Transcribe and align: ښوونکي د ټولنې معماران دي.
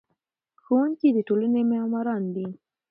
ښوونکي 0.63 1.07
د 1.13 1.17
ټولنې 1.27 1.61
معماران 1.71 2.23
دي. 2.35 2.47